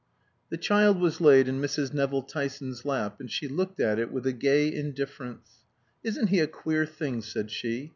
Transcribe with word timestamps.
The 0.49 0.57
child 0.57 0.99
was 0.99 1.21
laid 1.21 1.47
in 1.47 1.61
Mrs. 1.61 1.93
Nevill 1.93 2.23
Tyson's 2.23 2.85
lap, 2.85 3.19
and 3.19 3.29
she 3.29 3.47
looked 3.47 3.79
at 3.79 3.99
it 3.99 4.11
with 4.11 4.25
a 4.25 4.33
gay 4.33 4.73
indifference. 4.73 5.63
"Isn't 6.03 6.29
he 6.29 6.39
a 6.39 6.47
queer 6.47 6.87
thing?" 6.87 7.21
said 7.21 7.51
she. 7.51 7.89